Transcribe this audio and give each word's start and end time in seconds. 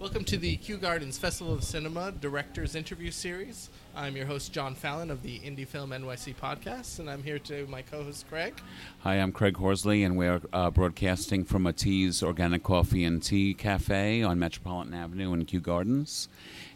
Welcome 0.00 0.22
to 0.26 0.36
the 0.38 0.56
Kew 0.58 0.76
Gardens 0.76 1.18
Festival 1.18 1.52
of 1.52 1.64
Cinema 1.64 2.12
Directors 2.12 2.76
Interview 2.76 3.10
Series. 3.10 3.68
I'm 3.96 4.14
your 4.14 4.26
host, 4.26 4.52
John 4.52 4.76
Fallon 4.76 5.10
of 5.10 5.24
the 5.24 5.40
Indie 5.40 5.66
Film 5.66 5.90
NYC 5.90 6.36
podcast, 6.36 7.00
and 7.00 7.10
I'm 7.10 7.20
here 7.20 7.40
today 7.40 7.62
with 7.62 7.70
my 7.70 7.82
co 7.82 8.04
host, 8.04 8.28
Craig. 8.28 8.54
Hi, 9.00 9.16
I'm 9.16 9.32
Craig 9.32 9.56
Horsley, 9.56 10.04
and 10.04 10.16
we're 10.16 10.40
uh, 10.52 10.70
broadcasting 10.70 11.42
from 11.42 11.64
Ateaz 11.64 12.22
Organic 12.22 12.62
Coffee 12.62 13.04
and 13.04 13.20
Tea 13.20 13.54
Cafe 13.54 14.22
on 14.22 14.38
Metropolitan 14.38 14.94
Avenue 14.94 15.32
in 15.32 15.44
Kew 15.44 15.58
Gardens. 15.58 16.28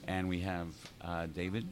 And 0.08 0.28
we 0.28 0.40
have 0.40 0.74
uh, 1.00 1.26
David. 1.26 1.68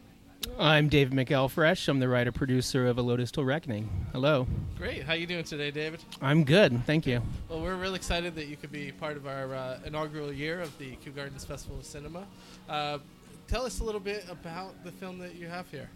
I'm 0.59 0.89
David 0.89 1.13
McElfresh. 1.13 1.89
I'm 1.89 2.01
the 2.01 2.09
writer 2.09 2.33
producer 2.33 2.87
of 2.87 2.99
A 2.99 3.03
Lotus 3.03 3.31
Till 3.31 3.45
Reckoning. 3.45 3.89
Hello. 4.13 4.47
Great. 4.77 5.03
How 5.03 5.13
you 5.13 5.27
doing 5.27 5.45
today, 5.45 5.71
David? 5.71 6.01
I'm 6.23 6.45
good. 6.45 6.85
Thank 6.87 7.07
you. 7.07 7.23
Well, 7.49 7.61
we're 7.61 7.77
really 7.77 7.97
excited 7.97 8.35
that 8.37 8.47
you 8.47 8.57
could 8.57 8.73
be 8.73 8.93
part 8.93 9.17
of 9.17 9.27
our 9.27 9.55
uh, 9.55 9.79
inaugural 9.85 10.33
year 10.33 10.61
of 10.61 10.77
the 10.79 10.97
Kew 10.97 11.13
Gardens 11.13 11.45
Festival 11.45 11.79
of 11.79 11.85
Cinema. 11.85 12.27
Uh, 12.69 12.99
tell 13.49 13.67
us 13.67 13.81
a 13.81 13.85
little 13.85 14.01
bit 14.01 14.25
about 14.31 14.83
the 14.85 14.93
film 14.93 15.19
that 15.19 15.35
you 15.35 15.47
have 15.47 15.71
here. 15.71 15.91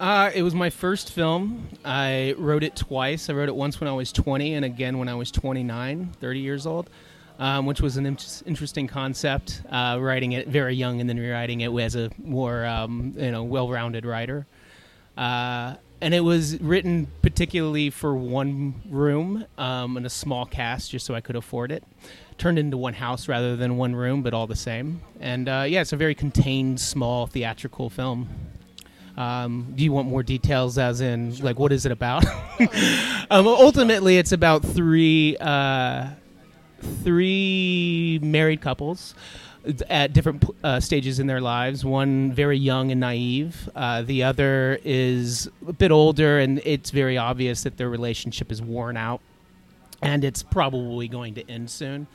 Uh, 0.00 0.30
it 0.34 0.42
was 0.42 0.54
my 0.54 0.70
first 0.70 1.12
film. 1.12 1.68
I 1.84 2.34
wrote 2.38 2.64
it 2.64 2.74
twice. 2.76 3.28
I 3.28 3.34
wrote 3.34 3.48
it 3.48 3.54
once 3.54 3.80
when 3.80 3.88
I 3.88 3.92
was 3.92 4.10
20 4.10 4.54
and 4.54 4.64
again 4.64 4.98
when 4.98 5.08
I 5.08 5.14
was 5.14 5.30
29, 5.30 6.12
30 6.20 6.40
years 6.40 6.66
old 6.66 6.90
um, 7.38 7.66
which 7.66 7.80
was 7.80 7.96
an 7.96 8.06
in- 8.06 8.18
interesting 8.46 8.86
concept. 8.86 9.62
Uh, 9.70 9.98
writing 10.00 10.32
it 10.32 10.48
very 10.48 10.74
young 10.74 11.00
and 11.00 11.08
then 11.08 11.18
rewriting 11.18 11.60
it 11.60 11.72
as 11.72 11.96
a 11.96 12.10
more 12.18 12.64
um, 12.64 13.14
you 13.16 13.30
know 13.30 13.42
well-rounded 13.42 14.04
writer. 14.04 14.46
Uh, 15.16 15.74
and 16.00 16.12
it 16.12 16.20
was 16.20 16.60
written 16.60 17.06
particularly 17.22 17.88
for 17.88 18.14
one 18.14 18.74
room 18.90 19.46
um, 19.56 19.96
and 19.96 20.04
a 20.04 20.10
small 20.10 20.44
cast, 20.44 20.90
just 20.90 21.06
so 21.06 21.14
I 21.14 21.20
could 21.20 21.36
afford 21.36 21.72
it. 21.72 21.82
Turned 22.36 22.58
into 22.58 22.76
one 22.76 22.94
house 22.94 23.28
rather 23.28 23.56
than 23.56 23.76
one 23.76 23.94
room, 23.94 24.22
but 24.22 24.34
all 24.34 24.46
the 24.46 24.56
same. 24.56 25.00
And 25.20 25.48
uh, 25.48 25.64
yeah, 25.66 25.80
it's 25.80 25.92
a 25.92 25.96
very 25.96 26.14
contained, 26.14 26.80
small 26.80 27.26
theatrical 27.26 27.90
film. 27.90 28.28
Um, 29.16 29.72
do 29.76 29.84
you 29.84 29.92
want 29.92 30.08
more 30.08 30.22
details, 30.24 30.76
as 30.76 31.00
in, 31.00 31.38
like, 31.38 31.58
what 31.58 31.72
is 31.72 31.86
it 31.86 31.92
about? 31.92 32.26
um, 33.30 33.46
ultimately, 33.46 34.18
it's 34.18 34.32
about 34.32 34.62
three 34.62 35.36
uh, 35.38 36.08
three 36.80 38.18
married 38.22 38.60
couples 38.60 39.14
at 39.88 40.12
different 40.12 40.44
uh, 40.62 40.78
stages 40.80 41.18
in 41.18 41.26
their 41.26 41.40
lives. 41.40 41.84
One 41.84 42.32
very 42.32 42.58
young 42.58 42.90
and 42.90 43.00
naive. 43.00 43.68
Uh, 43.74 44.02
the 44.02 44.22
other 44.24 44.78
is 44.84 45.48
a 45.66 45.72
bit 45.72 45.90
older, 45.90 46.38
and 46.38 46.60
it's 46.64 46.90
very 46.90 47.16
obvious 47.16 47.62
that 47.62 47.76
their 47.76 47.88
relationship 47.88 48.52
is 48.52 48.60
worn 48.60 48.96
out, 48.96 49.20
and 50.02 50.24
it's 50.24 50.42
probably 50.42 51.08
going 51.08 51.34
to 51.34 51.50
end 51.50 51.70
soon. 51.70 52.06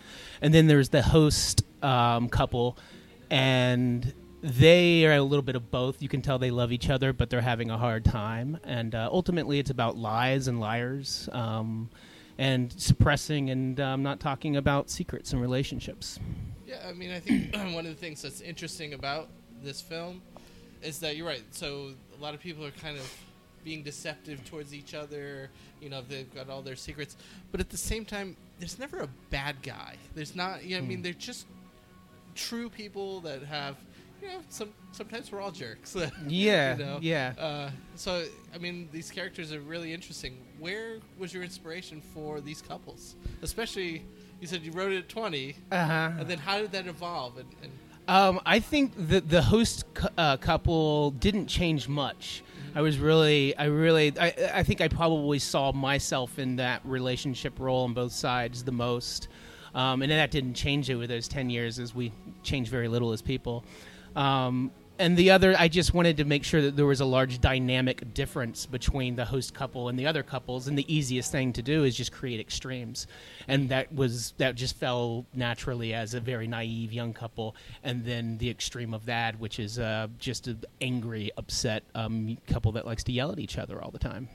And 0.41 0.53
then 0.53 0.67
there's 0.67 0.89
the 0.89 1.01
host 1.01 1.63
um, 1.81 2.29
couple, 2.29 2.77
and 3.29 4.13
they 4.41 5.05
are 5.05 5.13
a 5.13 5.21
little 5.21 5.43
bit 5.43 5.55
of 5.55 5.71
both. 5.71 6.01
You 6.01 6.09
can 6.09 6.21
tell 6.21 6.37
they 6.39 6.51
love 6.51 6.71
each 6.71 6.89
other, 6.89 7.13
but 7.13 7.29
they're 7.29 7.41
having 7.41 7.71
a 7.71 7.77
hard 7.77 8.05
time. 8.05 8.59
And 8.63 8.93
uh, 8.93 9.09
ultimately, 9.11 9.59
it's 9.59 9.71
about 9.71 9.97
lies 9.97 10.47
and 10.47 10.59
liars. 10.59 11.27
Um, 11.31 11.89
and 12.39 12.71
suppressing 12.79 13.49
and 13.49 13.81
um, 13.81 14.01
not 14.01 14.21
talking 14.21 14.55
about 14.55 14.89
secrets 14.89 15.33
and 15.33 15.41
relationships. 15.41 16.19
Yeah, 16.65 16.87
I 16.87 16.93
mean, 16.93 17.11
I 17.11 17.19
think 17.19 17.53
one 17.75 17.85
of 17.85 17.93
the 17.93 17.95
things 17.95 18.21
that's 18.21 18.39
interesting 18.39 18.93
about 18.93 19.27
this 19.61 19.81
film 19.81 20.21
is 20.81 20.99
that 20.99 21.17
you're 21.17 21.27
right. 21.27 21.43
So 21.51 21.91
a 22.17 22.21
lot 22.21 22.33
of 22.33 22.39
people 22.39 22.65
are 22.65 22.71
kind 22.71 22.97
of 22.97 23.13
being 23.65 23.83
deceptive 23.83 24.45
towards 24.45 24.73
each 24.73 24.93
other. 24.93 25.49
You 25.81 25.89
know, 25.89 26.01
they've 26.07 26.33
got 26.33 26.49
all 26.49 26.61
their 26.61 26.77
secrets, 26.77 27.17
but 27.51 27.59
at 27.59 27.69
the 27.69 27.77
same 27.77 28.05
time, 28.05 28.37
there's 28.57 28.79
never 28.79 28.99
a 28.99 29.09
bad 29.29 29.61
guy. 29.61 29.97
There's 30.15 30.33
not. 30.33 30.63
Yeah, 30.63 30.77
I 30.77 30.81
mean, 30.81 30.99
hmm. 30.99 31.03
they're 31.03 31.13
just 31.13 31.45
true 32.35 32.69
people 32.69 33.19
that 33.21 33.43
have 33.43 33.75
you 34.21 34.27
know, 34.27 34.39
some 34.49 34.69
sometimes 34.91 35.31
we're 35.31 35.41
all 35.41 35.51
jerks. 35.51 35.95
yeah, 36.27 36.77
you 36.77 36.83
know? 36.83 36.99
yeah. 37.01 37.33
Uh, 37.37 37.69
so, 37.95 38.25
I 38.53 38.57
mean, 38.57 38.89
these 38.91 39.11
characters 39.11 39.53
are 39.53 39.61
really 39.61 39.93
interesting. 39.93 40.37
Where 40.59 40.97
was 41.17 41.33
your 41.33 41.43
inspiration 41.43 42.01
for 42.13 42.41
these 42.41 42.61
couples? 42.61 43.15
Especially, 43.41 44.03
you 44.39 44.47
said 44.47 44.61
you 44.61 44.71
wrote 44.71 44.91
it 44.91 44.99
at 44.99 45.09
twenty, 45.09 45.55
uh-huh. 45.71 46.11
and 46.19 46.27
then 46.27 46.37
how 46.37 46.59
did 46.59 46.71
that 46.71 46.87
evolve? 46.87 47.37
And, 47.37 47.47
and 47.63 47.71
um, 48.07 48.39
I 48.45 48.59
think 48.59 48.93
the 48.97 49.21
the 49.21 49.41
host 49.41 49.85
cu- 49.93 50.07
uh, 50.17 50.37
couple 50.37 51.11
didn't 51.11 51.47
change 51.47 51.87
much. 51.87 52.43
Mm-hmm. 52.43 52.77
I 52.77 52.81
was 52.81 52.97
really, 52.97 53.55
I 53.57 53.65
really, 53.65 54.13
I, 54.19 54.33
I 54.53 54.63
think 54.63 54.81
I 54.81 54.87
probably 54.87 55.39
saw 55.39 55.71
myself 55.71 56.39
in 56.39 56.57
that 56.57 56.81
relationship 56.85 57.59
role 57.59 57.83
on 57.83 57.93
both 57.93 58.11
sides 58.11 58.63
the 58.63 58.71
most. 58.71 59.27
Um, 59.75 60.01
and 60.01 60.11
that 60.11 60.31
didn't 60.31 60.55
change 60.55 60.89
over 60.89 61.05
those 61.07 61.27
10 61.27 61.49
years 61.49 61.79
as 61.79 61.93
we 61.93 62.11
change 62.43 62.69
very 62.69 62.87
little 62.87 63.11
as 63.11 63.21
people. 63.21 63.63
Um, 64.15 64.71
and 64.99 65.15
the 65.15 65.31
other, 65.31 65.55
I 65.57 65.69
just 65.69 65.93
wanted 65.93 66.17
to 66.17 66.25
make 66.25 66.43
sure 66.43 66.61
that 66.61 66.75
there 66.75 66.85
was 66.85 66.99
a 66.99 67.05
large 67.05 67.39
dynamic 67.39 68.13
difference 68.13 68.65
between 68.65 69.15
the 69.15 69.23
host 69.23 69.53
couple 69.53 69.87
and 69.87 69.97
the 69.97 70.05
other 70.05 70.23
couples. 70.23 70.67
And 70.67 70.77
the 70.77 70.93
easiest 70.93 71.31
thing 71.31 71.53
to 71.53 71.61
do 71.61 71.85
is 71.85 71.95
just 71.95 72.11
create 72.11 72.41
extremes, 72.41 73.07
and 73.47 73.69
that 73.69 73.93
was 73.93 74.33
that 74.37 74.55
just 74.55 74.75
fell 74.75 75.25
naturally 75.33 75.93
as 75.93 76.15
a 76.15 76.19
very 76.19 76.47
naive 76.47 76.91
young 76.91 77.13
couple, 77.13 77.55
and 77.81 78.03
then 78.03 78.37
the 78.39 78.49
extreme 78.49 78.93
of 78.93 79.05
that, 79.05 79.39
which 79.39 79.57
is 79.57 79.79
uh, 79.79 80.07
just 80.19 80.47
an 80.47 80.65
angry, 80.81 81.31
upset 81.37 81.83
um, 81.95 82.37
couple 82.47 82.73
that 82.73 82.85
likes 82.85 83.05
to 83.05 83.13
yell 83.13 83.31
at 83.31 83.39
each 83.39 83.57
other 83.57 83.81
all 83.81 83.91
the 83.91 83.99
time. 83.99 84.27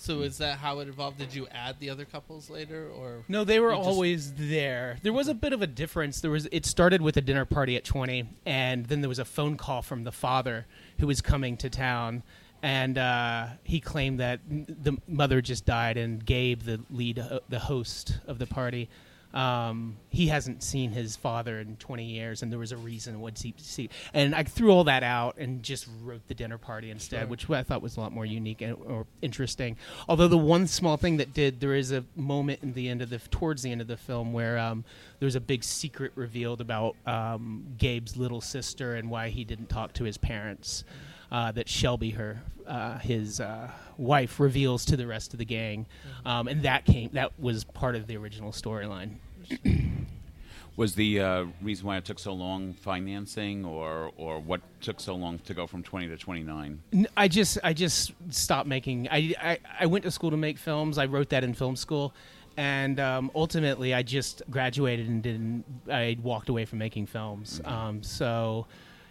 So 0.00 0.22
is 0.22 0.38
that 0.38 0.56
how 0.56 0.78
it 0.78 0.88
evolved? 0.88 1.18
Did 1.18 1.34
you 1.34 1.46
add 1.52 1.78
the 1.78 1.90
other 1.90 2.06
couples 2.06 2.48
later, 2.48 2.88
or 2.88 3.22
no? 3.28 3.44
They 3.44 3.60
were 3.60 3.74
always 3.74 4.32
there. 4.32 4.96
There 5.02 5.12
was 5.12 5.28
a 5.28 5.34
bit 5.34 5.52
of 5.52 5.60
a 5.60 5.66
difference. 5.66 6.22
There 6.22 6.30
was. 6.30 6.48
It 6.50 6.64
started 6.64 7.02
with 7.02 7.18
a 7.18 7.20
dinner 7.20 7.44
party 7.44 7.76
at 7.76 7.84
twenty, 7.84 8.26
and 8.46 8.86
then 8.86 9.02
there 9.02 9.10
was 9.10 9.18
a 9.18 9.26
phone 9.26 9.58
call 9.58 9.82
from 9.82 10.04
the 10.04 10.10
father 10.10 10.66
who 10.98 11.06
was 11.06 11.20
coming 11.20 11.58
to 11.58 11.68
town, 11.68 12.22
and 12.62 12.96
uh, 12.96 13.48
he 13.62 13.78
claimed 13.78 14.20
that 14.20 14.40
the 14.48 14.96
mother 15.06 15.42
just 15.42 15.66
died, 15.66 15.98
and 15.98 16.24
Gabe, 16.24 16.62
the 16.62 16.80
lead, 16.90 17.18
uh, 17.18 17.40
the 17.50 17.58
host 17.58 18.20
of 18.26 18.38
the 18.38 18.46
party, 18.46 18.88
um, 19.32 19.96
he 20.08 20.26
hasn't 20.26 20.62
seen 20.62 20.90
his 20.90 21.16
father 21.16 21.60
in 21.60 21.76
20 21.76 22.04
years, 22.04 22.42
and 22.42 22.50
there 22.50 22.58
was 22.58 22.72
a 22.72 22.76
reason 22.76 23.20
what 23.20 23.38
he 23.38 23.54
see. 23.58 23.88
And 24.12 24.34
I 24.34 24.42
threw 24.42 24.70
all 24.70 24.84
that 24.84 25.02
out 25.02 25.36
and 25.38 25.62
just 25.62 25.86
wrote 26.02 26.26
the 26.26 26.34
dinner 26.34 26.58
party 26.58 26.90
instead, 26.90 27.20
sure. 27.20 27.28
which 27.28 27.48
I 27.48 27.62
thought 27.62 27.82
was 27.82 27.96
a 27.96 28.00
lot 28.00 28.12
more 28.12 28.26
unique 28.26 28.60
and 28.60 28.76
or 28.86 29.06
interesting. 29.22 29.76
Although 30.08 30.28
the 30.28 30.38
one 30.38 30.66
small 30.66 30.96
thing 30.96 31.18
that 31.18 31.32
did, 31.32 31.60
there 31.60 31.74
is 31.74 31.92
a 31.92 32.04
moment 32.16 32.60
in 32.62 32.72
the 32.72 32.88
end 32.88 33.02
of 33.02 33.10
the 33.10 33.18
towards 33.18 33.62
the 33.62 33.70
end 33.70 33.80
of 33.80 33.86
the 33.86 33.96
film 33.96 34.32
where 34.32 34.58
um, 34.58 34.84
there's 35.20 35.36
a 35.36 35.40
big 35.40 35.62
secret 35.62 36.12
revealed 36.16 36.60
about 36.60 36.96
um, 37.06 37.64
Gabe's 37.78 38.16
little 38.16 38.40
sister 38.40 38.94
and 38.94 39.10
why 39.10 39.28
he 39.28 39.44
didn't 39.44 39.68
talk 39.68 39.92
to 39.94 40.04
his 40.04 40.18
parents. 40.18 40.84
Uh, 41.30 41.52
that 41.52 41.68
Shelby, 41.68 42.10
her 42.10 42.42
uh, 42.66 42.98
his 42.98 43.40
uh, 43.40 43.70
wife, 43.96 44.40
reveals 44.40 44.84
to 44.86 44.96
the 44.96 45.06
rest 45.06 45.32
of 45.32 45.38
the 45.38 45.44
gang, 45.44 45.86
mm-hmm. 45.86 46.26
um, 46.26 46.48
and 46.48 46.62
that 46.62 46.84
came 46.84 47.10
that 47.12 47.38
was 47.38 47.64
part 47.64 47.94
of 47.94 48.06
the 48.06 48.16
original 48.16 48.50
storyline. 48.50 49.16
was 50.76 50.94
the 50.94 51.20
uh, 51.20 51.44
reason 51.62 51.86
why 51.86 51.96
it 51.98 52.04
took 52.04 52.18
so 52.18 52.32
long 52.32 52.72
financing, 52.74 53.64
or 53.64 54.10
or 54.16 54.40
what 54.40 54.60
took 54.80 54.98
so 54.98 55.14
long 55.14 55.38
to 55.40 55.54
go 55.54 55.66
from 55.66 55.82
twenty 55.82 56.08
to 56.08 56.16
twenty 56.16 56.42
nine? 56.42 56.80
I 57.16 57.28
just 57.28 57.58
I 57.62 57.74
just 57.74 58.12
stopped 58.30 58.66
making. 58.66 59.08
I, 59.08 59.34
I 59.40 59.58
I 59.80 59.86
went 59.86 60.04
to 60.04 60.10
school 60.10 60.30
to 60.30 60.36
make 60.36 60.58
films. 60.58 60.98
I 60.98 61.06
wrote 61.06 61.28
that 61.28 61.44
in 61.44 61.54
film 61.54 61.76
school 61.76 62.12
and 62.56 63.00
um, 63.00 63.30
ultimately 63.34 63.94
I 63.94 64.02
just 64.02 64.42
graduated 64.50 65.08
and 65.08 65.22
didn't. 65.22 65.64
I 65.90 66.18
walked 66.22 66.48
away 66.48 66.64
from 66.64 66.78
making 66.78 67.06
films. 67.06 67.60
Mm-hmm. 67.60 67.72
Um, 67.72 68.02
so 68.02 68.66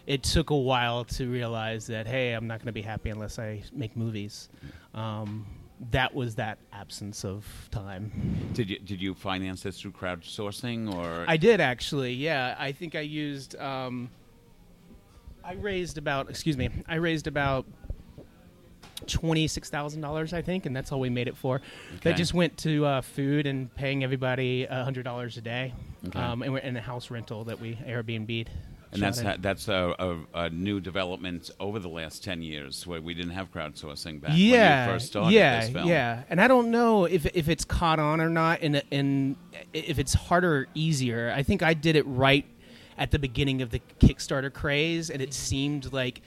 it 0.09 0.23
took 0.23 0.49
a 0.49 0.57
while 0.57 1.05
to 1.05 1.29
realize 1.29 1.85
that 1.87 2.07
hey, 2.07 2.33
I'm 2.33 2.47
not 2.47 2.57
going 2.57 2.65
to 2.65 2.73
be 2.73 2.81
happy 2.81 3.11
unless 3.11 3.37
I 3.37 3.61
make 3.71 3.95
movies. 3.95 4.49
Um, 4.95 5.45
that 5.91 6.13
was 6.13 6.35
that 6.35 6.57
absence 6.73 7.23
of 7.23 7.45
time. 7.71 8.11
Did 8.53 8.71
you 8.71 8.79
did 8.79 9.01
you 9.01 9.13
finance 9.13 9.61
this 9.61 9.79
through 9.79 9.91
crowdsourcing 9.91 10.93
or? 10.93 11.25
I 11.27 11.37
did 11.37 11.61
actually. 11.61 12.13
Yeah, 12.13 12.55
I 12.57 12.71
think 12.71 12.95
I 12.95 13.01
used. 13.01 13.55
Um, 13.57 14.09
I 15.43 15.53
raised 15.53 15.99
about. 15.99 16.29
Excuse 16.29 16.57
me. 16.57 16.69
I 16.87 16.95
raised 16.95 17.27
about 17.27 17.67
twenty 19.05 19.47
six 19.47 19.69
thousand 19.69 20.01
dollars, 20.01 20.33
I 20.33 20.41
think, 20.41 20.65
and 20.65 20.75
that's 20.75 20.91
all 20.91 20.99
we 20.99 21.11
made 21.11 21.27
it 21.27 21.37
for. 21.37 21.57
Okay. 21.57 21.99
That 22.01 22.17
just 22.17 22.33
went 22.33 22.57
to 22.57 22.83
uh, 22.83 23.01
food 23.01 23.45
and 23.45 23.73
paying 23.75 24.03
everybody 24.03 24.65
hundred 24.65 25.03
dollars 25.03 25.37
a 25.37 25.41
day, 25.41 25.75
okay. 26.07 26.19
um, 26.19 26.41
and, 26.41 26.57
and 26.57 26.77
a 26.79 26.81
house 26.81 27.11
rental 27.11 27.43
that 27.43 27.61
we 27.61 27.75
Airbnb'd 27.75 28.49
and 28.91 29.01
that's 29.01 29.21
ha- 29.21 29.37
that's 29.39 29.67
a, 29.67 29.95
a, 29.99 30.45
a, 30.45 30.49
new 30.49 30.79
development 30.79 31.51
over 31.59 31.79
the 31.79 31.89
last 31.89 32.23
ten 32.23 32.41
years, 32.41 32.87
where 32.87 33.01
we 33.01 33.13
didn't 33.13 33.31
have 33.31 33.51
crowdsourcing 33.51 34.19
back 34.21 34.31
yeah, 34.33 34.85
when 34.85 34.87
you 34.87 34.95
first 34.95 35.07
started 35.07 35.33
yeah, 35.33 35.59
this 35.59 35.69
film. 35.69 35.87
Yeah, 35.87 36.23
and 36.29 36.41
I 36.41 36.47
don't 36.47 36.71
know 36.71 37.05
if 37.05 37.25
if 37.35 37.49
it's 37.49 37.65
caught 37.65 37.99
on 37.99 38.19
or 38.19 38.29
not, 38.29 38.61
and 38.61 38.81
and 38.91 39.35
if 39.73 39.99
it's 39.99 40.13
harder 40.13 40.55
or 40.55 40.67
easier. 40.73 41.31
I 41.35 41.43
think 41.43 41.61
I 41.61 41.73
did 41.73 41.95
it 41.95 42.05
right 42.07 42.45
at 42.97 43.11
the 43.11 43.19
beginning 43.19 43.61
of 43.61 43.69
the 43.69 43.81
Kickstarter 43.99 44.51
craze, 44.51 45.09
and 45.09 45.21
it 45.21 45.33
seemed 45.33 45.93
like 45.93 46.21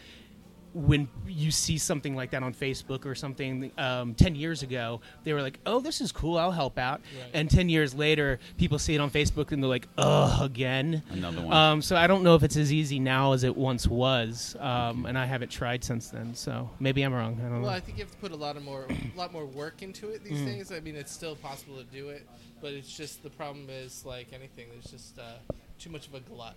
when 0.74 1.06
you 1.28 1.50
see 1.50 1.76
something 1.76 2.16
like 2.16 2.30
that 2.30 2.42
on 2.42 2.54
Facebook 2.54 3.04
or 3.04 3.14
something 3.14 3.70
um, 3.76 4.14
10 4.14 4.34
years 4.34 4.62
ago, 4.62 5.00
they 5.22 5.32
were 5.34 5.42
like, 5.42 5.58
oh, 5.66 5.80
this 5.80 6.00
is 6.00 6.12
cool, 6.12 6.38
I'll 6.38 6.50
help 6.50 6.78
out. 6.78 7.00
Right. 7.20 7.30
And 7.34 7.50
10 7.50 7.68
years 7.68 7.94
later, 7.94 8.38
people 8.56 8.78
see 8.78 8.94
it 8.94 8.98
on 9.00 9.10
Facebook 9.10 9.52
and 9.52 9.62
they're 9.62 9.68
like, 9.68 9.86
ugh, 9.98 10.42
again. 10.42 11.02
Another 11.10 11.42
one. 11.42 11.52
Um, 11.52 11.82
so 11.82 11.94
I 11.96 12.06
don't 12.06 12.22
know 12.22 12.34
if 12.36 12.42
it's 12.42 12.56
as 12.56 12.72
easy 12.72 12.98
now 12.98 13.32
as 13.32 13.44
it 13.44 13.54
once 13.56 13.86
was, 13.86 14.56
um, 14.60 15.04
and 15.06 15.18
I 15.18 15.26
haven't 15.26 15.50
tried 15.50 15.84
since 15.84 16.08
then. 16.08 16.34
So 16.34 16.70
maybe 16.80 17.02
I'm 17.02 17.12
wrong. 17.12 17.38
I 17.40 17.42
don't 17.48 17.56
know. 17.60 17.66
Well, 17.66 17.70
I 17.76 17.80
think 17.80 17.98
you 17.98 18.04
have 18.04 18.12
to 18.12 18.18
put 18.18 18.32
a 18.32 18.36
lot 18.36 18.56
of 18.56 18.64
more, 18.64 18.86
a 18.88 19.18
lot 19.18 19.32
more 19.32 19.44
work 19.44 19.82
into 19.82 20.08
it 20.08 20.24
these 20.24 20.38
Mm. 20.38 20.46
days. 20.46 20.72
I 20.72 20.80
mean, 20.80 20.96
it's 20.96 21.12
still 21.12 21.36
possible 21.36 21.76
to 21.76 21.84
do 21.84 22.08
it, 22.08 22.26
but 22.62 22.72
it's 22.72 22.96
just 22.96 23.22
the 23.22 23.30
problem 23.30 23.68
is 23.68 24.04
like 24.06 24.32
anything. 24.32 24.68
There's 24.72 24.90
just 24.90 25.18
uh, 25.18 25.22
too 25.78 25.90
much 25.90 26.06
of 26.06 26.14
a 26.14 26.20
glut 26.20 26.56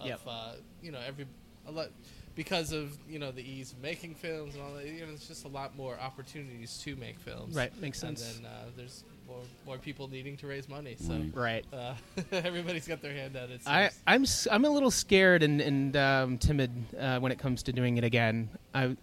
of 0.00 0.06
Yep. 0.06 0.20
uh, 0.26 0.52
you 0.82 0.90
know 0.90 0.98
every 1.06 1.26
a 1.68 1.70
lot 1.70 1.88
because 2.34 2.72
of 2.72 2.96
you 3.08 3.18
know 3.18 3.30
the 3.30 3.42
ease 3.42 3.72
of 3.72 3.80
making 3.80 4.14
films 4.14 4.54
and 4.54 4.62
all 4.62 4.72
that. 4.74 4.86
You 4.86 5.06
know, 5.06 5.12
it's 5.12 5.28
just 5.28 5.44
a 5.44 5.48
lot 5.48 5.76
more 5.76 5.98
opportunities 6.00 6.78
to 6.84 6.96
make 6.96 7.18
films. 7.18 7.54
Right, 7.54 7.76
makes 7.80 7.98
sense. 7.98 8.36
And 8.36 8.44
then 8.44 8.50
uh, 8.52 8.64
there's 8.76 9.04
more 9.28 9.40
more 9.66 9.78
people 9.78 10.08
needing 10.08 10.36
to 10.38 10.46
raise 10.46 10.68
money. 10.68 10.96
So 10.98 11.12
Right. 11.34 11.64
right. 11.72 11.72
uh, 11.72 11.94
everybody's 12.32 12.88
got 12.88 13.00
their 13.02 13.12
hand 13.14 13.36
out. 13.36 13.50
It 13.50 13.60
I, 13.66 13.88
seems. 13.88 14.00
I'm 14.06 14.22
s- 14.22 14.48
I'm 14.50 14.64
a 14.64 14.70
little 14.70 14.90
scared 14.90 15.42
and 15.42 15.60
and 15.60 15.96
um, 15.96 16.38
timid 16.38 16.70
uh, 16.98 17.18
when 17.20 17.32
it 17.32 17.38
comes 17.38 17.62
to 17.64 17.72
doing 17.72 17.96
it 17.98 18.04
again. 18.04 18.48
I 18.74 18.96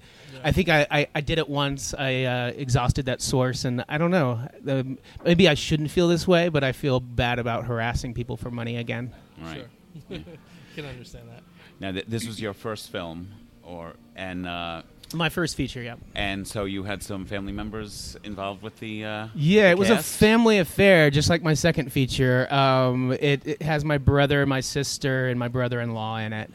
I 0.43 0.51
think 0.51 0.69
I, 0.69 0.85
I, 0.89 1.07
I 1.15 1.21
did 1.21 1.37
it 1.37 1.47
once. 1.47 1.93
I 1.93 2.23
uh, 2.23 2.51
exhausted 2.55 3.05
that 3.05 3.21
source, 3.21 3.65
and 3.65 3.83
I 3.87 3.97
don't 3.97 4.11
know. 4.11 4.39
Um, 4.67 4.97
maybe 5.23 5.47
I 5.47 5.53
shouldn't 5.53 5.91
feel 5.91 6.07
this 6.07 6.27
way, 6.27 6.49
but 6.49 6.63
I 6.63 6.71
feel 6.71 6.99
bad 6.99 7.39
about 7.39 7.65
harassing 7.65 8.13
people 8.13 8.35
for 8.37 8.49
money 8.51 8.77
again. 8.77 9.13
right. 9.41 9.55
Sure. 9.57 9.65
Can 10.75 10.85
understand 10.85 11.29
that. 11.29 11.43
Now, 11.79 11.91
th- 11.91 12.05
this 12.07 12.25
was 12.27 12.39
your 12.41 12.53
first 12.53 12.91
film, 12.91 13.27
or 13.63 13.93
and 14.15 14.45
uh, 14.47 14.81
My 15.13 15.29
first 15.29 15.55
feature, 15.55 15.81
yeah. 15.81 15.95
and 16.15 16.47
so 16.47 16.65
you 16.65 16.83
had 16.83 17.01
some 17.01 17.25
family 17.25 17.51
members 17.53 18.17
involved 18.23 18.61
with 18.61 18.77
the. 18.79 19.05
Uh, 19.05 19.27
Yeah, 19.35 19.71
it 19.71 19.77
was 19.77 19.89
a 19.89 19.97
family 20.03 20.59
affair, 20.59 21.09
just 21.09 21.29
like 21.29 21.41
my 21.41 21.53
second 21.53 21.91
feature. 21.91 22.51
Um, 22.53 23.11
it, 23.13 23.45
it 23.47 23.61
has 23.61 23.83
my 23.85 23.97
brother, 23.97 24.45
my 24.45 24.59
sister, 24.59 25.27
and 25.29 25.39
my 25.39 25.47
brother-in-law 25.47 26.17
in 26.17 26.33
it. 26.33 26.51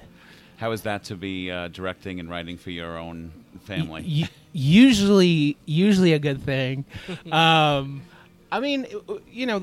How 0.57 0.71
is 0.73 0.83
that 0.83 1.05
to 1.05 1.17
be 1.17 1.51
uh, 1.51 1.69
directing 1.69 2.21
and 2.21 2.31
writing 2.31 2.57
for 2.57 2.71
your 2.71 2.97
own 2.97 3.33
family? 3.65 4.03
U- 4.03 4.27
usually, 4.53 5.57
usually 5.67 6.13
a 6.13 6.19
good 6.19 6.43
thing. 6.43 6.85
um, 7.33 8.03
I 8.55 8.61
mean, 8.61 8.87
you 9.29 9.47
know, 9.47 9.61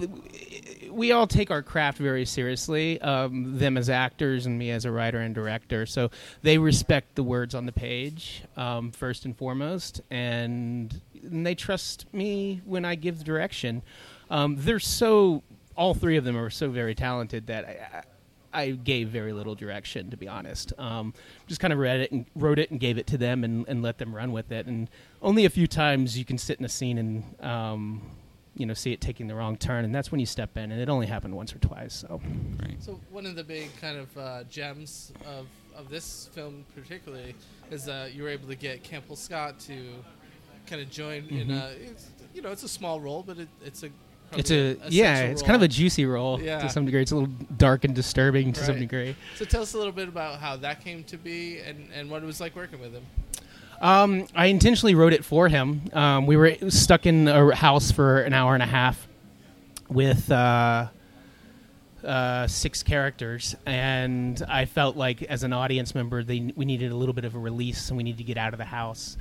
we 0.89 1.13
all 1.13 1.25
take 1.25 1.49
our 1.49 1.61
craft 1.61 1.97
very 1.97 2.25
seriously. 2.25 2.99
Um, 2.99 3.57
them 3.57 3.77
as 3.77 3.89
actors 3.89 4.45
and 4.45 4.59
me 4.59 4.69
as 4.69 4.83
a 4.83 4.91
writer 4.91 5.21
and 5.21 5.33
director. 5.33 5.85
So 5.85 6.11
they 6.41 6.57
respect 6.57 7.15
the 7.15 7.23
words 7.23 7.55
on 7.55 7.65
the 7.65 7.71
page 7.71 8.43
um, 8.57 8.91
first 8.91 9.23
and 9.23 9.33
foremost, 9.37 10.01
and, 10.11 10.99
and 11.23 11.45
they 11.45 11.55
trust 11.55 12.05
me 12.13 12.59
when 12.65 12.83
I 12.83 12.95
give 12.95 13.23
direction. 13.23 13.81
Um, 14.29 14.57
they're 14.59 14.77
so. 14.77 15.41
All 15.77 15.93
three 15.93 16.17
of 16.17 16.25
them 16.25 16.37
are 16.37 16.49
so 16.49 16.69
very 16.69 16.93
talented 16.93 17.47
that 17.47 18.05
I, 18.53 18.61
I 18.61 18.71
gave 18.71 19.07
very 19.07 19.31
little 19.31 19.55
direction, 19.55 20.09
to 20.09 20.17
be 20.17 20.27
honest. 20.27 20.73
Um, 20.77 21.13
just 21.47 21.61
kind 21.61 21.71
of 21.71 21.79
read 21.79 22.01
it 22.01 22.11
and 22.11 22.25
wrote 22.35 22.59
it 22.59 22.71
and 22.71 22.79
gave 22.79 22.97
it 22.97 23.07
to 23.07 23.17
them 23.17 23.45
and, 23.45 23.65
and 23.69 23.81
let 23.81 23.99
them 23.99 24.13
run 24.13 24.33
with 24.33 24.51
it. 24.51 24.65
And 24.65 24.89
only 25.21 25.45
a 25.45 25.49
few 25.49 25.65
times 25.65 26.17
you 26.17 26.25
can 26.25 26.37
sit 26.37 26.59
in 26.59 26.65
a 26.65 26.69
scene 26.69 26.97
and 26.97 27.23
um, 27.39 28.01
you 28.55 28.65
know 28.65 28.73
see 28.73 28.91
it 28.91 29.01
taking 29.01 29.27
the 29.27 29.35
wrong 29.35 29.55
turn, 29.57 29.85
and 29.85 29.93
that's 29.95 30.11
when 30.11 30.19
you 30.19 30.25
step 30.25 30.57
in. 30.57 30.71
And 30.71 30.81
it 30.81 30.89
only 30.89 31.07
happened 31.07 31.35
once 31.35 31.53
or 31.55 31.59
twice. 31.59 31.93
So 32.07 32.21
Great. 32.57 32.81
So 32.83 32.99
one 33.09 33.25
of 33.25 33.35
the 33.35 33.43
big 33.43 33.69
kind 33.79 33.97
of 33.97 34.17
uh, 34.17 34.43
gems 34.49 35.13
of, 35.25 35.47
of 35.75 35.89
this 35.89 36.29
film 36.33 36.65
particularly 36.75 37.33
is 37.69 37.85
that 37.85 38.13
you 38.13 38.23
were 38.23 38.29
able 38.29 38.47
to 38.49 38.55
get 38.55 38.83
Campbell 38.83 39.15
Scott 39.15 39.59
to 39.61 39.73
kind 40.67 40.81
of 40.81 40.89
join 40.91 41.25
in 41.29 41.47
Mhm. 41.47 41.61
a 41.61 41.71
it's, 41.89 42.09
you 42.33 42.41
know 42.41 42.51
it's 42.51 42.63
a 42.63 42.67
small 42.69 43.01
role 43.01 43.23
but 43.25 43.37
it, 43.39 43.49
it's 43.65 43.81
a 43.83 43.87
it's 44.33 44.49
probably 44.49 44.57
a 44.85 44.89
yeah, 44.89 45.13
essential 45.13 45.31
it's 45.31 45.41
kind 45.41 45.55
of 45.55 45.61
a 45.63 45.67
juicy 45.67 46.05
role 46.05 46.39
Yeah. 46.41 46.61
to 46.61 46.69
some 46.69 46.85
degree. 46.85 47.01
It's 47.01 47.11
a 47.11 47.15
little 47.15 47.33
dark 47.57 47.83
and 47.83 47.93
disturbing 47.95 48.53
to 48.53 48.63
some 48.63 48.79
degree. 48.79 49.15
so 49.35 49.43
tell 49.43 49.61
us 49.61 49.73
a 49.73 49.77
little 49.77 49.91
bit 49.91 50.07
about 50.07 50.39
how 50.39 50.55
that 50.57 50.81
came 50.81 51.03
to 51.05 51.17
be 51.17 51.59
and, 51.59 51.89
and 51.93 52.09
what 52.09 52.23
it 52.23 52.25
was 52.25 52.39
like 52.39 52.55
working 52.55 52.79
with 52.79 52.93
him. 52.93 53.03
Um, 53.81 54.27
I 54.35 54.45
intentionally 54.45 54.93
wrote 54.93 55.11
it 55.11 55.25
for 55.25 55.49
him. 55.49 55.81
Um, 55.91 56.27
we 56.27 56.37
were 56.37 56.55
stuck 56.69 57.07
in 57.07 57.27
a 57.27 57.55
house 57.55 57.91
for 57.91 58.21
an 58.21 58.31
hour 58.31 58.53
and 58.53 58.61
a 58.61 58.67
half 58.67 59.07
with 59.89 60.31
uh, 60.31 60.87
uh, 62.03 62.45
six 62.45 62.83
characters, 62.83 63.55
and 63.65 64.39
I 64.47 64.65
felt 64.65 64.97
like 64.97 65.23
as 65.23 65.41
an 65.41 65.51
audience 65.51 65.95
member, 65.95 66.23
they, 66.23 66.53
we 66.55 66.63
needed 66.63 66.91
a 66.91 66.95
little 66.95 67.13
bit 67.13 67.25
of 67.25 67.33
a 67.33 67.39
release, 67.39 67.89
and 67.89 67.97
we 67.97 68.03
needed 68.03 68.19
to 68.19 68.23
get 68.23 68.37
out 68.37 68.53
of 68.53 68.59
the 68.59 68.65
house. 68.65 69.17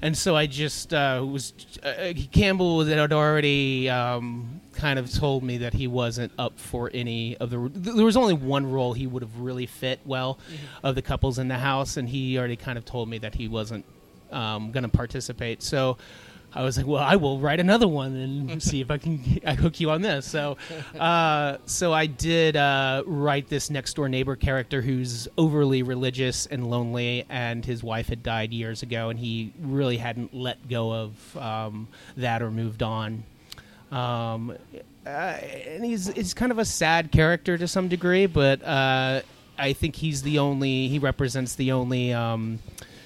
And 0.00 0.16
so 0.16 0.36
I 0.36 0.46
just 0.46 0.94
uh, 0.94 1.24
was. 1.28 1.52
Uh, 1.82 2.12
Campbell 2.30 2.84
had 2.84 3.12
already 3.12 3.88
um, 3.90 4.60
kind 4.74 4.98
of 4.98 5.12
told 5.12 5.42
me 5.42 5.58
that 5.58 5.72
he 5.72 5.88
wasn't 5.88 6.30
up 6.38 6.60
for 6.60 6.88
any 6.94 7.36
of 7.38 7.50
the. 7.50 7.68
There 7.74 8.04
was 8.04 8.16
only 8.16 8.34
one 8.34 8.70
role 8.70 8.92
he 8.92 9.08
would 9.08 9.22
have 9.22 9.40
really 9.40 9.66
fit 9.66 9.98
well 10.04 10.38
of 10.84 10.94
the 10.94 11.02
couples 11.02 11.40
in 11.40 11.48
the 11.48 11.58
house, 11.58 11.96
and 11.96 12.08
he 12.08 12.38
already 12.38 12.56
kind 12.56 12.78
of 12.78 12.84
told 12.84 13.08
me 13.08 13.18
that 13.18 13.34
he 13.34 13.48
wasn't 13.48 13.84
um, 14.34 14.72
going 14.72 14.82
to 14.82 14.88
participate. 14.88 15.62
So 15.62 15.96
I 16.54 16.62
was 16.62 16.76
like, 16.76 16.86
well, 16.86 17.02
I 17.02 17.16
will 17.16 17.40
write 17.40 17.58
another 17.58 17.88
one 17.88 18.14
and 18.14 18.62
see 18.62 18.80
if 18.80 18.90
I 18.90 18.98
can 18.98 19.40
I 19.46 19.54
hook 19.54 19.80
you 19.80 19.90
on 19.90 20.02
this. 20.02 20.26
So, 20.26 20.56
uh, 20.98 21.58
so 21.66 21.92
I 21.92 22.06
did 22.06 22.56
uh, 22.56 23.02
write 23.06 23.48
this 23.48 23.70
next 23.70 23.94
door 23.94 24.08
neighbor 24.08 24.36
character 24.36 24.80
who's 24.80 25.26
overly 25.36 25.82
religious 25.82 26.46
and 26.46 26.70
lonely, 26.70 27.26
and 27.28 27.64
his 27.64 27.82
wife 27.82 28.08
had 28.08 28.22
died 28.22 28.52
years 28.52 28.82
ago, 28.82 29.10
and 29.10 29.18
he 29.18 29.52
really 29.60 29.96
hadn't 29.96 30.34
let 30.34 30.68
go 30.68 30.92
of 30.92 31.36
um, 31.36 31.88
that 32.16 32.42
or 32.42 32.50
moved 32.50 32.82
on. 32.82 33.24
Um, 33.90 34.56
uh, 35.06 35.08
and 35.08 35.84
he's 35.84 36.06
he's 36.08 36.34
kind 36.34 36.50
of 36.50 36.58
a 36.58 36.64
sad 36.64 37.12
character 37.12 37.58
to 37.58 37.68
some 37.68 37.88
degree, 37.88 38.26
but 38.26 38.62
uh, 38.64 39.20
I 39.58 39.72
think 39.72 39.96
he's 39.96 40.22
the 40.22 40.38
only 40.38 40.88
he 40.88 40.98
represents 40.98 41.54
the 41.56 41.72
only 41.72 42.12
um, 42.12 42.58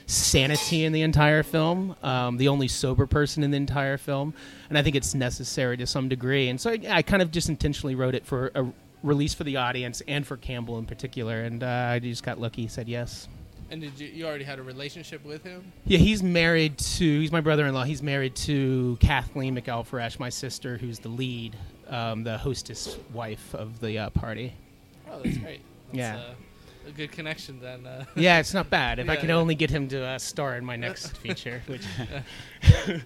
sanity 0.08 0.84
in 0.84 0.92
the 0.92 1.02
entire 1.02 1.42
film, 1.42 1.94
um, 2.02 2.38
the 2.38 2.48
only 2.48 2.66
sober 2.66 3.06
person 3.06 3.44
in 3.44 3.50
the 3.50 3.56
entire 3.58 3.98
film, 3.98 4.34
and 4.68 4.76
I 4.78 4.82
think 4.82 4.96
it's 4.96 5.14
necessary 5.14 5.76
to 5.76 5.86
some 5.86 6.08
degree. 6.08 6.48
And 6.48 6.60
so 6.60 6.70
I, 6.70 6.80
I 6.88 7.02
kind 7.02 7.22
of 7.22 7.30
just 7.30 7.48
intentionally 7.48 7.94
wrote 7.94 8.14
it 8.14 8.26
for 8.26 8.50
a 8.54 8.66
release 9.02 9.34
for 9.34 9.44
the 9.44 9.56
audience 9.58 10.02
and 10.08 10.26
for 10.26 10.36
Campbell 10.38 10.78
in 10.78 10.86
particular, 10.86 11.42
and 11.42 11.62
uh, 11.62 11.90
I 11.92 11.98
just 11.98 12.22
got 12.24 12.40
lucky. 12.40 12.62
He 12.62 12.68
said 12.68 12.88
yes. 12.88 13.28
And 13.70 13.82
did 13.82 14.00
you 14.00 14.08
you 14.08 14.26
already 14.26 14.44
had 14.44 14.58
a 14.58 14.62
relationship 14.62 15.22
with 15.26 15.44
him? 15.44 15.70
Yeah, 15.84 15.98
he's 15.98 16.22
married 16.22 16.78
to. 16.78 17.04
He's 17.20 17.30
my 17.30 17.42
brother-in-law. 17.42 17.84
He's 17.84 18.02
married 18.02 18.34
to 18.36 18.96
Kathleen 18.98 19.54
McElfresh, 19.54 20.18
my 20.18 20.30
sister, 20.30 20.78
who's 20.78 20.98
the 21.00 21.10
lead, 21.10 21.54
um, 21.86 22.24
the 22.24 22.38
hostess 22.38 22.96
wife 23.12 23.54
of 23.54 23.78
the 23.80 23.98
uh, 23.98 24.10
party. 24.10 24.54
Oh, 25.10 25.20
that's 25.22 25.36
great. 25.36 25.60
That's, 25.92 25.98
Yeah. 25.98 26.16
uh, 26.16 26.34
a 26.88 26.92
good 26.92 27.12
connection 27.12 27.60
then. 27.60 27.86
Uh, 27.86 28.04
Yeah, 28.16 28.40
it's 28.40 28.54
not 28.54 28.70
bad. 28.70 28.98
If 28.98 29.08
I 29.08 29.16
can 29.16 29.28
yeah. 29.28 29.36
only 29.36 29.54
get 29.54 29.70
him 29.70 29.88
to 29.88 30.02
uh, 30.02 30.18
star 30.18 30.56
in 30.56 30.64
my 30.64 30.76
next 30.76 31.16
feature, 31.18 31.62
which 31.66 31.82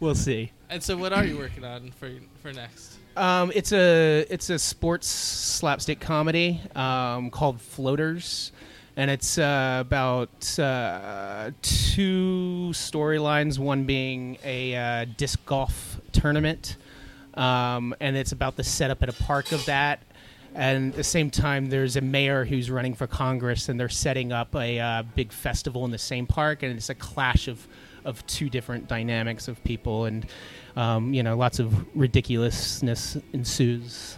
we'll 0.00 0.14
see. 0.14 0.52
and 0.70 0.82
so, 0.82 0.96
what 0.96 1.12
are 1.12 1.24
you 1.24 1.36
working 1.36 1.64
on 1.64 1.90
for 1.92 2.10
for 2.40 2.52
next? 2.52 2.98
Um, 3.16 3.52
it's 3.54 3.72
a 3.72 4.26
it's 4.30 4.50
a 4.50 4.58
sports 4.58 5.06
slapstick 5.06 6.00
comedy 6.00 6.60
um, 6.74 7.30
called 7.30 7.60
Floaters, 7.60 8.52
and 8.96 9.10
it's 9.10 9.38
uh, 9.38 9.78
about 9.80 10.58
uh, 10.58 11.50
two 11.62 12.70
storylines. 12.72 13.58
One 13.58 13.84
being 13.84 14.38
a 14.44 14.74
uh, 14.76 15.06
disc 15.16 15.44
golf 15.44 16.00
tournament, 16.12 16.76
um, 17.34 17.94
and 18.00 18.16
it's 18.16 18.32
about 18.32 18.56
the 18.56 18.64
setup 18.64 19.02
at 19.02 19.08
a 19.08 19.14
park 19.14 19.52
of 19.52 19.64
that. 19.66 20.02
And 20.54 20.90
at 20.90 20.96
the 20.96 21.04
same 21.04 21.30
time, 21.30 21.66
there's 21.66 21.96
a 21.96 22.00
mayor 22.00 22.44
who's 22.44 22.70
running 22.70 22.94
for 22.94 23.06
Congress, 23.06 23.68
and 23.68 23.80
they're 23.80 23.88
setting 23.88 24.32
up 24.32 24.54
a 24.54 24.78
uh, 24.78 25.02
big 25.14 25.32
festival 25.32 25.84
in 25.84 25.90
the 25.90 25.98
same 25.98 26.26
park, 26.26 26.62
and 26.62 26.76
it's 26.76 26.90
a 26.90 26.94
clash 26.94 27.48
of 27.48 27.66
of 28.04 28.26
two 28.26 28.50
different 28.50 28.88
dynamics 28.88 29.48
of 29.48 29.62
people, 29.64 30.06
and 30.06 30.26
um, 30.76 31.14
you 31.14 31.22
know, 31.22 31.36
lots 31.36 31.58
of 31.58 31.86
ridiculousness 31.96 33.16
ensues. 33.32 34.16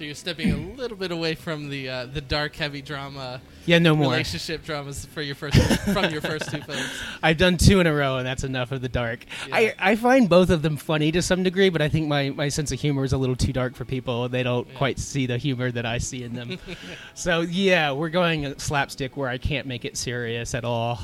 So 0.00 0.04
you're 0.04 0.14
stepping 0.14 0.50
a 0.50 0.56
little 0.80 0.96
bit 0.96 1.10
away 1.10 1.34
from 1.34 1.68
the 1.68 1.86
uh, 1.90 2.06
the 2.06 2.22
dark, 2.22 2.56
heavy 2.56 2.80
drama, 2.80 3.42
Yeah, 3.66 3.80
no 3.80 3.94
more. 3.94 4.10
relationship 4.10 4.64
dramas 4.64 5.04
for 5.04 5.20
your 5.20 5.34
first 5.34 5.58
from 5.92 6.10
your 6.10 6.22
first 6.22 6.50
two 6.50 6.62
films. 6.62 6.90
I've 7.22 7.36
done 7.36 7.58
two 7.58 7.80
in 7.80 7.86
a 7.86 7.92
row, 7.92 8.16
and 8.16 8.26
that's 8.26 8.42
enough 8.42 8.72
of 8.72 8.80
the 8.80 8.88
dark. 8.88 9.26
Yeah. 9.46 9.54
I, 9.56 9.74
I 9.78 9.96
find 9.96 10.26
both 10.26 10.48
of 10.48 10.62
them 10.62 10.78
funny 10.78 11.12
to 11.12 11.20
some 11.20 11.42
degree, 11.42 11.68
but 11.68 11.82
I 11.82 11.90
think 11.90 12.08
my, 12.08 12.30
my 12.30 12.48
sense 12.48 12.72
of 12.72 12.80
humor 12.80 13.04
is 13.04 13.12
a 13.12 13.18
little 13.18 13.36
too 13.36 13.52
dark 13.52 13.74
for 13.76 13.84
people. 13.84 14.26
They 14.30 14.42
don't 14.42 14.66
Yeah. 14.68 14.78
quite 14.78 14.98
see 14.98 15.26
the 15.26 15.36
humor 15.36 15.70
that 15.70 15.84
I 15.84 15.98
see 15.98 16.22
in 16.22 16.32
them. 16.32 16.58
so, 17.14 17.42
yeah, 17.42 17.92
we're 17.92 18.08
going 18.08 18.58
slapstick 18.58 19.18
where 19.18 19.28
I 19.28 19.36
can't 19.36 19.66
make 19.66 19.84
it 19.84 19.98
serious 19.98 20.54
at 20.54 20.64
all. 20.64 20.98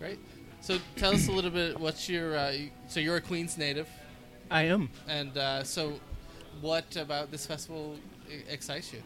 Right. 0.00 0.18
So 0.62 0.78
tell 0.96 1.12
us 1.12 1.28
a 1.28 1.32
little 1.32 1.50
bit. 1.50 1.78
What's 1.78 2.08
your 2.08 2.38
uh, 2.38 2.54
so 2.88 3.00
you're 3.00 3.16
a 3.16 3.20
Queens 3.20 3.58
native, 3.58 3.86
I 4.50 4.62
am. 4.62 4.88
and 5.06 5.36
uh, 5.36 5.62
so 5.62 6.00
what 6.62 6.96
about 6.96 7.30
this 7.30 7.44
festival 7.44 7.96
excites 8.48 8.92
you? 8.92 9.02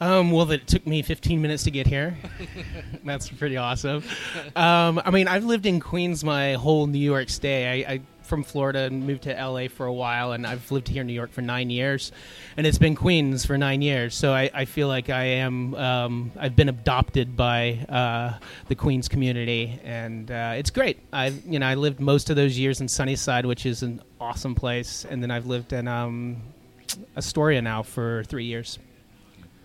Um, 0.00 0.30
well, 0.30 0.50
it 0.50 0.66
took 0.66 0.86
me 0.86 1.02
15 1.02 1.42
minutes 1.42 1.64
to 1.64 1.70
get 1.70 1.86
here. 1.86 2.16
That's 3.04 3.28
pretty 3.28 3.58
awesome. 3.58 4.02
Um, 4.56 5.00
I 5.04 5.10
mean, 5.10 5.28
I've 5.28 5.44
lived 5.44 5.66
in 5.66 5.78
Queens 5.78 6.24
my 6.24 6.54
whole 6.54 6.86
New 6.86 6.98
York 6.98 7.28
stay. 7.28 7.84
I, 7.84 7.92
I 7.92 8.00
from 8.30 8.44
Florida 8.44 8.78
and 8.78 9.06
moved 9.06 9.24
to 9.24 9.34
LA 9.34 9.66
for 9.66 9.84
a 9.86 9.92
while, 9.92 10.32
and 10.32 10.46
I've 10.46 10.70
lived 10.70 10.86
here 10.88 11.00
in 11.00 11.08
New 11.08 11.12
York 11.12 11.32
for 11.32 11.42
nine 11.42 11.68
years, 11.68 12.12
and 12.56 12.64
it's 12.64 12.78
been 12.78 12.94
Queens 12.94 13.44
for 13.44 13.58
nine 13.58 13.82
years. 13.82 14.14
So 14.14 14.32
I, 14.32 14.48
I 14.54 14.64
feel 14.66 14.86
like 14.86 15.10
I 15.10 15.24
am 15.24 15.74
um, 15.74 16.32
I've 16.38 16.54
been 16.54 16.68
adopted 16.68 17.36
by 17.36 17.84
uh, 17.88 18.38
the 18.68 18.76
Queens 18.76 19.08
community, 19.08 19.80
and 19.84 20.30
uh, 20.30 20.54
it's 20.56 20.70
great. 20.70 21.00
I 21.12 21.26
you 21.44 21.58
know 21.58 21.66
I 21.66 21.74
lived 21.74 22.00
most 22.00 22.30
of 22.30 22.36
those 22.36 22.56
years 22.56 22.80
in 22.80 22.88
Sunnyside, 22.88 23.44
which 23.44 23.66
is 23.66 23.82
an 23.82 24.00
awesome 24.20 24.54
place, 24.54 25.04
and 25.04 25.20
then 25.20 25.32
I've 25.32 25.46
lived 25.46 25.72
in 25.72 25.88
um, 25.88 26.40
Astoria 27.16 27.62
now 27.62 27.82
for 27.82 28.24
three 28.24 28.44
years. 28.44 28.78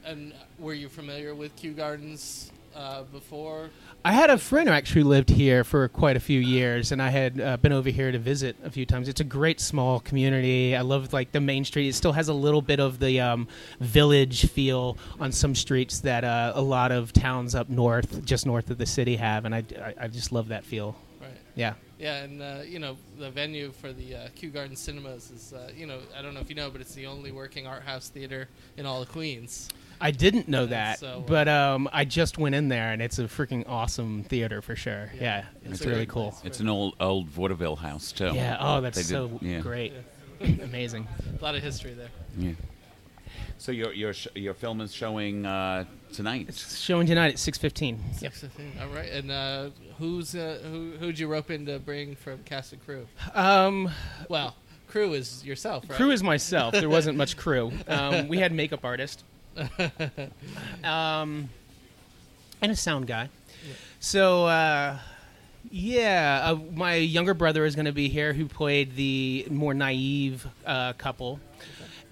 And 0.05 0.34
were 0.60 0.74
you 0.74 0.89
familiar 0.89 1.34
with 1.34 1.55
Kew 1.55 1.74
Gardens 1.74 2.51
uh, 2.75 3.03
before? 3.03 3.70
I 4.03 4.12
had 4.12 4.29
a 4.29 4.38
friend 4.38 4.70
who 4.70 4.75
actually 4.75 5.01
lived 5.01 5.32
here 5.32 5.63
for 5.63 5.88
quite 5.88 6.15
a 6.15 6.20
few 6.20 6.39
years, 6.39 6.91
and 6.91 7.01
I 7.01 7.10
had 7.10 7.41
uh, 7.41 7.58
been 7.58 7.72
over 7.72 7.89
here 7.89 8.12
to 8.12 8.20
visit 8.20 8.55
a 8.63 8.70
few 8.70 8.86
times. 8.86 9.10
It's 9.10 9.22
a 9.22 9.24
great 9.25 9.60
small 9.60 10.00
community. 10.00 10.75
I 10.75 10.82
love 10.82 11.12
like 11.12 11.32
the 11.32 11.39
main 11.39 11.65
street. 11.65 11.88
It 11.88 11.96
still 11.96 12.12
has 12.12 12.27
a 12.27 12.34
little 12.34 12.62
bit 12.62 12.79
of 12.79 13.00
the 13.00 13.20
um, 13.20 13.48
village 13.79 14.48
feel 14.51 14.98
on 15.20 15.32
some 15.32 15.55
streets 15.55 16.01
that 16.01 16.24
uh, 16.24 16.51
a 16.53 16.62
lot 16.62 16.91
of 16.91 17.13
towns 17.13 17.55
up 17.55 17.67
north, 17.67 18.24
just 18.25 18.46
north 18.46 18.70
of 18.70 18.77
the 18.77 18.86
city, 18.86 19.15
have, 19.15 19.46
and 19.46 19.55
I, 19.55 19.63
I, 19.82 19.94
I 20.01 20.08
just 20.08 20.32
love 20.32 20.50
that 20.50 20.63
feel. 20.63 20.96
Right. 21.20 21.32
Yeah. 21.55 21.74
Yeah, 21.98 22.24
and 22.24 22.42
uh, 22.42 22.58
you 22.66 22.80
know 22.80 22.98
the 23.18 23.30
venue 23.30 23.72
for 23.72 23.94
the 23.94 24.16
uh, 24.16 24.28
Kew 24.36 24.50
Garden 24.50 24.75
Cinemas 24.75 25.32
is 25.32 25.54
uh, 25.54 25.72
you 25.75 25.86
know 25.88 26.00
I 26.18 26.22
don't 26.22 26.34
know 26.34 26.42
if 26.42 26.50
you 26.50 26.56
know, 26.56 26.70
but 26.70 26.82
it's 26.82 26.94
the 26.94 27.06
only 27.06 27.32
working 27.32 27.68
art 27.68 27.84
house 27.84 28.10
theater 28.10 28.50
in 28.78 28.86
all 28.86 29.02
of 29.02 29.10
Queens. 29.12 29.70
I 30.02 30.12
didn't 30.12 30.50
know 30.50 30.64
And 30.64 30.74
that, 30.74 31.00
so, 31.00 31.08
uh, 31.08 31.20
but 31.22 31.48
um, 31.48 31.88
I 31.94 32.04
just 32.04 32.38
went 32.38 32.54
in 32.54 32.68
there, 32.68 32.92
and 32.92 33.02
it's 33.02 33.18
a 33.18 33.24
freaking 33.24 33.64
awesome 33.70 34.24
theater 34.24 34.62
for 34.62 34.75
sure. 34.75 35.10
Yeah. 35.16 35.22
Yeah, 35.22 35.46
It's 35.64 35.80
it's, 35.80 35.86
really 35.86 36.06
cool. 36.06 36.32
place. 36.32 36.42
It's 36.44 36.60
an 36.60 36.68
old 36.68 36.96
old 37.00 37.28
vaudeville 37.30 37.78
house 37.78 38.12
too. 38.12 38.32
Yeah. 38.34 38.58
Oh, 38.60 38.82
that's 38.82 38.98
They 38.98 39.04
did- 39.04 39.10
so 39.10 39.40
yeah. 39.42 39.60
great. 39.62 39.94
Amazing. 40.42 41.08
A 41.40 41.44
lot 41.44 41.56
of 41.56 41.64
history 41.64 41.94
there. 41.94 42.10
Yeah. 42.38 42.52
So 43.58 43.72
your 43.72 43.94
your 43.94 44.13
sh- 44.13 44.27
your 44.36 44.54
film 44.54 44.82
is 44.82 44.94
showing 44.94 45.46
uh, 45.46 45.86
tonight. 46.13 46.46
It's 46.50 46.77
showing 46.77 47.08
tonight 47.08 47.34
at 47.34 47.39
six 47.39 47.58
fifteen. 47.58 48.00
Yep. 48.22 48.34
Six 48.34 48.42
fifteen. 48.42 48.72
All 48.82 48.88
right, 48.89 49.10
and 49.12 49.32
uh, 49.32 49.70
who's 49.98 50.36
uh, 50.36 50.60
who? 50.63 50.92
Who'd 51.00 51.18
you 51.20 51.27
rope 51.27 51.50
in 51.51 51.65
to 51.65 51.80
bring 51.80 52.15
from 52.15 52.39
cast 52.44 52.74
and 52.74 52.86
crew? 52.86 53.08
Um, 53.34 53.89
Well, 54.30 54.56
crew 54.88 55.13
is 55.13 55.44
yourself, 55.46 55.86
right? 55.89 55.96
crew 55.98 56.12
is 56.12 56.22
myself. 56.24 56.74
There 56.74 56.89
wasn't 56.89 57.18
much 57.18 57.38
crew. 57.38 57.72
Um, 57.88 58.27
we 58.27 58.38
had 58.39 58.51
makeup 58.51 58.84
artist, 58.86 59.24
um, 60.84 61.50
and 62.62 62.72
a 62.72 62.75
sound 62.75 63.08
guy. 63.08 63.30
So 64.00 64.46
uh, 64.46 64.98
yeah, 65.72 66.42
uh, 66.44 66.56
my 66.74 66.96
younger 66.96 67.34
brother 67.34 67.65
is 67.65 67.75
going 67.75 67.86
to 67.86 67.92
be 67.92 68.08
here, 68.10 68.34
who 68.34 68.46
played 68.46 68.96
the 68.96 69.48
more 69.50 69.74
naive 69.74 70.48
uh, 70.65 70.94
couple, 70.94 71.39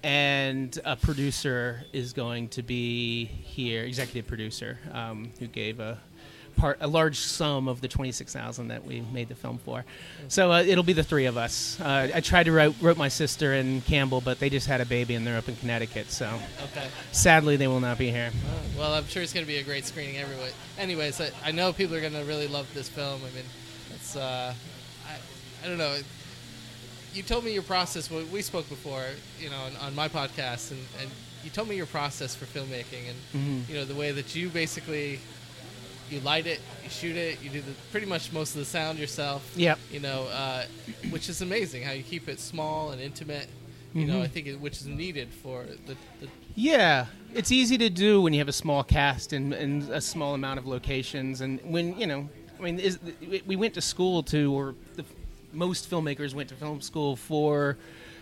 and 0.04 0.78
a 0.84 0.96
producer 0.96 1.82
is 1.94 2.12
going 2.12 2.48
to 2.50 2.62
be 2.62 3.24
here, 3.24 3.84
executive 3.84 4.26
producer, 4.28 4.78
um, 4.92 5.32
who 5.38 5.46
gave 5.46 5.80
a 5.80 5.98
part 6.56 6.76
a 6.80 6.86
large 6.86 7.16
sum 7.18 7.66
of 7.66 7.80
the 7.80 7.88
twenty 7.88 8.12
six 8.12 8.32
thousand 8.32 8.68
that 8.68 8.84
we 8.84 9.00
made 9.12 9.28
the 9.28 9.34
film 9.34 9.56
for. 9.58 9.84
So 10.28 10.52
uh, 10.52 10.62
it'll 10.62 10.84
be 10.84 10.92
the 10.92 11.02
three 11.02 11.24
of 11.24 11.36
us. 11.38 11.80
Uh, 11.80 12.10
I 12.14 12.20
tried 12.20 12.44
to 12.44 12.52
write, 12.52 12.74
wrote 12.82 12.98
my 12.98 13.08
sister 13.08 13.54
and 13.54 13.84
Campbell, 13.86 14.20
but 14.20 14.38
they 14.38 14.50
just 14.50 14.66
had 14.66 14.80
a 14.82 14.86
baby 14.86 15.14
and 15.14 15.26
they're 15.26 15.38
up 15.38 15.48
in 15.48 15.56
Connecticut. 15.56 16.10
So 16.10 16.26
Okay. 16.64 16.86
sadly, 17.12 17.56
they 17.56 17.66
will 17.66 17.80
not 17.80 17.96
be 17.96 18.10
here. 18.10 18.30
Uh, 18.30 18.58
well, 18.78 18.92
I'm 18.94 19.06
sure 19.06 19.22
it's 19.22 19.32
going 19.32 19.46
to 19.46 19.50
be 19.52 19.58
a 19.58 19.64
great 19.64 19.86
screening 19.86 20.18
everywhere. 20.18 20.50
Anyways, 20.78 21.18
I, 21.20 21.30
I 21.42 21.50
know 21.50 21.72
people 21.72 21.96
are 21.96 22.00
going 22.00 22.12
to 22.12 22.24
really 22.24 22.46
love 22.46 22.72
this 22.74 22.88
film. 22.90 23.22
I 23.22 23.34
mean, 23.34 23.44
it's 23.94 24.14
uh, 24.16 24.54
I, 25.08 25.64
I 25.64 25.68
don't 25.68 25.78
know. 25.78 25.96
You 27.14 27.22
told 27.22 27.44
me 27.44 27.52
your 27.52 27.62
process. 27.62 28.10
We 28.10 28.24
we 28.24 28.42
spoke 28.42 28.68
before, 28.68 29.04
you 29.40 29.48
know, 29.50 29.56
on, 29.58 29.76
on 29.76 29.94
my 29.94 30.08
podcast, 30.08 30.70
and, 30.72 30.80
and 31.00 31.08
you 31.44 31.50
told 31.50 31.68
me 31.68 31.76
your 31.76 31.86
process 31.86 32.34
for 32.34 32.46
filmmaking, 32.46 33.04
and 33.08 33.18
Mhm. 33.64 33.68
you 33.68 33.74
know 33.76 33.84
the 33.84 33.94
way 33.94 34.10
that 34.12 34.34
you 34.34 34.48
basically 34.48 35.20
you 36.10 36.20
light 36.20 36.46
it, 36.46 36.60
you 36.82 36.90
shoot 36.90 37.16
it, 37.16 37.38
you 37.42 37.48
do 37.50 37.60
the, 37.62 37.72
pretty 37.90 38.06
much 38.06 38.30
most 38.32 38.50
of 38.50 38.56
the 38.58 38.64
sound 38.64 38.98
yourself. 38.98 39.42
Yep. 39.56 39.78
You 39.90 40.00
know, 40.00 40.24
uh, 40.24 40.64
which 41.10 41.28
is 41.30 41.40
amazing 41.40 41.82
how 41.82 41.92
you 41.92 42.02
keep 42.02 42.28
it 42.28 42.38
small 42.40 42.90
and 42.90 43.00
intimate. 43.00 43.48
You 43.94 44.06
know, 44.06 44.16
Mhm. 44.18 44.22
I 44.22 44.26
think 44.28 44.46
it, 44.48 44.60
which 44.60 44.78
is 44.80 44.86
needed 44.86 45.28
for 45.32 45.64
the, 45.86 45.94
the 46.20 46.28
Yeah, 46.56 47.06
it's 47.32 47.50
easy 47.52 47.78
to 47.78 47.88
do 47.88 48.20
when 48.20 48.32
you 48.34 48.40
have 48.40 48.48
a 48.48 48.52
small 48.52 48.82
cast 48.84 49.32
and, 49.32 49.54
and 49.54 49.88
a 49.88 50.00
small 50.00 50.34
amount 50.34 50.58
of 50.58 50.66
locations, 50.66 51.40
and 51.40 51.60
when 51.62 51.98
you 51.98 52.06
know, 52.06 52.28
I 52.58 52.62
mean, 52.62 52.78
is, 52.80 52.98
we 53.46 53.54
went 53.56 53.74
to 53.74 53.80
school 53.80 54.22
to, 54.24 54.52
or 54.52 54.74
the, 54.96 55.04
most 55.54 55.90
filmmakers 55.90 56.34
went 56.34 56.48
to 56.50 56.54
film 56.54 56.80
school 56.80 57.16
for 57.16 57.76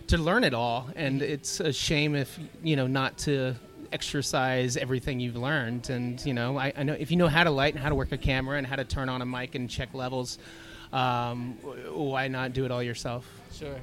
to 0.09 0.19
learn 0.19 0.45
it 0.45 0.55
all, 0.55 0.89
and 0.97 1.23
it's 1.23 1.61
a 1.61 1.73
shame 1.73 2.15
if 2.15 2.39
you 2.63 2.77
know 2.77 2.87
not 2.87 3.19
to 3.19 3.55
exercise 3.93 4.77
everything 4.77 5.21
you've 5.21 5.37
learned. 5.37 5.91
And 5.91 6.25
you 6.25 6.35
know, 6.35 6.59
I, 6.59 6.73
I 6.77 6.83
know 6.83 6.95
if 6.95 7.11
you 7.11 7.17
know 7.17 7.29
how 7.29 7.45
to 7.45 7.51
light 7.51 7.75
and 7.75 7.83
how 7.83 7.89
to 7.89 7.95
work 7.95 8.13
a 8.13 8.19
camera 8.19 8.59
and 8.59 8.67
how 8.67 8.77
to 8.77 8.85
turn 8.85 9.09
on 9.09 9.23
a 9.23 9.27
mic 9.27 9.55
and 9.55 9.69
check 9.69 9.95
levels, 9.95 10.39
um, 10.93 11.55
why 11.93 12.29
not 12.29 12.53
do 12.53 12.65
it 12.65 12.71
all 12.71 12.83
yourself? 12.83 13.27
Sure. 13.53 13.77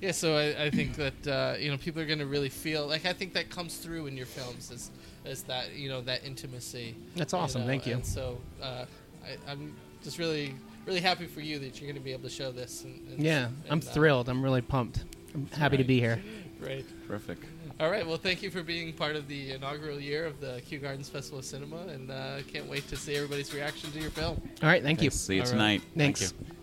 Yeah, 0.00 0.12
so 0.12 0.36
I, 0.36 0.64
I 0.64 0.70
think 0.70 0.94
that 0.96 1.26
uh, 1.26 1.54
you 1.58 1.70
know 1.70 1.76
people 1.76 2.02
are 2.02 2.06
going 2.06 2.18
to 2.18 2.26
really 2.26 2.48
feel 2.48 2.86
like 2.86 3.06
I 3.06 3.12
think 3.12 3.32
that 3.34 3.50
comes 3.50 3.76
through 3.78 4.06
in 4.06 4.16
your 4.16 4.26
films 4.26 4.70
is 4.70 4.90
is 5.24 5.42
that 5.44 5.74
you 5.74 5.88
know 5.88 6.00
that 6.02 6.24
intimacy. 6.24 6.96
That's 7.16 7.34
awesome. 7.34 7.62
know, 7.62 7.66
Thank 7.66 7.86
you. 7.86 7.94
And 7.94 8.06
so 8.06 8.38
uh, 8.62 8.84
I, 9.24 9.50
I'm 9.50 9.74
just 10.02 10.18
really 10.18 10.54
really 10.86 11.00
happy 11.00 11.26
for 11.26 11.40
you 11.40 11.58
that 11.58 11.80
you're 11.80 11.90
going 11.90 12.00
to 12.00 12.04
be 12.04 12.12
able 12.12 12.22
to 12.22 12.30
show 12.30 12.52
this. 12.52 12.84
And, 12.84 13.06
and 13.08 13.18
Yeah, 13.18 13.48
I'm 13.68 13.78
uh, 13.78 13.82
thrilled. 13.82 14.28
I'm 14.28 14.42
really 14.42 14.62
pumped. 14.62 15.04
I'm 15.34 15.46
happy 15.48 15.76
to 15.76 15.84
be 15.84 16.00
here. 16.00 16.22
Great. 16.60 16.86
Terrific. 17.06 17.38
All 17.78 17.90
right. 17.90 18.06
Well, 18.06 18.16
thank 18.16 18.42
you 18.42 18.50
for 18.50 18.62
being 18.62 18.92
part 18.94 19.16
of 19.16 19.28
the 19.28 19.52
inaugural 19.52 20.00
year 20.00 20.24
of 20.24 20.40
the 20.40 20.62
Kew 20.66 20.78
Gardens 20.78 21.10
Festival 21.10 21.40
of 21.40 21.44
Cinema, 21.44 21.82
and 21.88 22.10
uh, 22.10 22.38
can't 22.50 22.66
wait 22.70 22.88
to 22.88 22.96
see 22.96 23.14
everybody's 23.16 23.52
reaction 23.52 23.92
to 23.92 24.00
your 24.00 24.10
film. 24.10 24.40
All 24.62 24.68
right, 24.68 24.82
thank 24.82 25.02
you. 25.02 25.10
See 25.10 25.34
you 25.34 25.42
All 25.42 25.46
right. 25.46 25.52
tonight. 25.52 25.82
Thank 25.94 26.18
Thanks. 26.18 26.32
you. 26.40 26.56